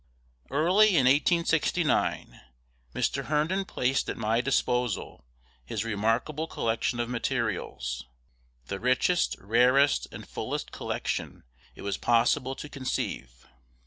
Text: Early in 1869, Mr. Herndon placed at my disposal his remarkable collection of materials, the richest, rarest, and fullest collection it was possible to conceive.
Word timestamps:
Early 0.49 0.87
in 0.97 1.05
1869, 1.05 2.41
Mr. 2.95 3.25
Herndon 3.25 3.65
placed 3.65 4.09
at 4.09 4.17
my 4.17 4.41
disposal 4.41 5.23
his 5.63 5.85
remarkable 5.85 6.47
collection 6.47 6.99
of 6.99 7.07
materials, 7.07 8.03
the 8.65 8.79
richest, 8.79 9.35
rarest, 9.39 10.07
and 10.11 10.27
fullest 10.27 10.71
collection 10.71 11.43
it 11.75 11.83
was 11.83 11.97
possible 11.97 12.55
to 12.55 12.67
conceive. 12.67 13.45